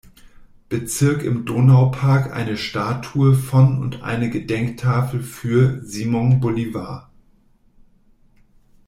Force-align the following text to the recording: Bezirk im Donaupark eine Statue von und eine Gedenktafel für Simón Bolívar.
Bezirk 0.67 1.21
im 1.21 1.45
Donaupark 1.45 2.33
eine 2.35 2.57
Statue 2.57 3.35
von 3.35 3.77
und 3.79 4.01
eine 4.01 4.31
Gedenktafel 4.31 5.21
für 5.21 5.79
Simón 5.85 6.39
Bolívar. 6.41 7.11